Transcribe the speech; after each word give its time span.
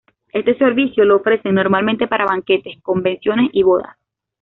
Este 0.33 0.57
servicio 0.57 1.05
lo 1.05 1.17
ofrecen 1.17 1.53
normalmente 1.53 2.07
para 2.07 2.25
banquetes, 2.25 2.81
convenciones 2.81 3.51
y 3.53 3.61
bodas. 3.61 3.95